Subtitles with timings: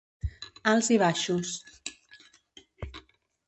[0.71, 1.53] Alts i baixos.